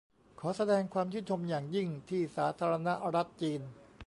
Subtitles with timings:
[0.39, 3.61] ขอแสดงความชื่นชมอย่างยิ่งที่สาธารณรัฐจีน